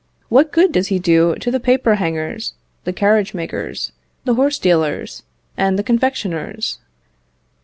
[0.29, 2.55] What good does he do to the paper hangers,
[2.85, 3.91] the carriage makers,
[4.25, 5.21] the horse dealers,
[5.55, 6.79] and the confectioners?"